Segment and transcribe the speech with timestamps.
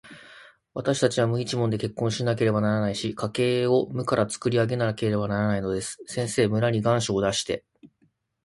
[0.73, 6.01] わたしたちは無一文で結婚しなければならないし、家計を無からつくり上げなければならないのです。
[6.07, 7.63] 先生、村に願書を出して、